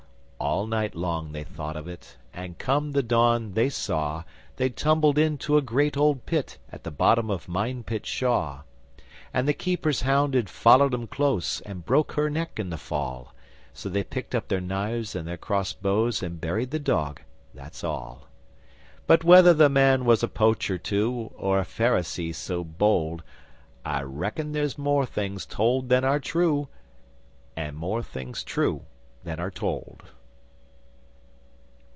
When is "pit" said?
6.25-6.57